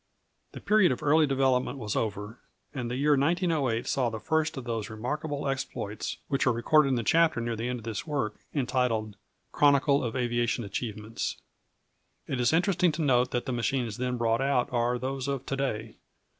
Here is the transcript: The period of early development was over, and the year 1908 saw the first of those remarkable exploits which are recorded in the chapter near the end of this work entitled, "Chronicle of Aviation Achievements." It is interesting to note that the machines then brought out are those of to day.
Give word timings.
The 0.53 0.59
period 0.59 0.91
of 0.91 1.03
early 1.03 1.27
development 1.27 1.77
was 1.77 1.95
over, 1.95 2.39
and 2.73 2.89
the 2.89 2.95
year 2.95 3.15
1908 3.15 3.85
saw 3.85 4.09
the 4.09 4.19
first 4.19 4.57
of 4.57 4.63
those 4.63 4.89
remarkable 4.89 5.47
exploits 5.47 6.17
which 6.27 6.47
are 6.47 6.51
recorded 6.51 6.89
in 6.89 6.95
the 6.95 7.03
chapter 7.03 7.39
near 7.39 7.55
the 7.55 7.69
end 7.69 7.77
of 7.81 7.83
this 7.85 8.07
work 8.07 8.33
entitled, 8.51 9.15
"Chronicle 9.51 10.03
of 10.03 10.15
Aviation 10.15 10.63
Achievements." 10.63 11.39
It 12.25 12.39
is 12.41 12.51
interesting 12.51 12.91
to 12.93 13.03
note 13.03 13.29
that 13.29 13.45
the 13.45 13.51
machines 13.51 13.97
then 13.97 14.17
brought 14.17 14.41
out 14.41 14.73
are 14.73 14.97
those 14.97 15.27
of 15.27 15.45
to 15.45 15.55
day. 15.55 15.97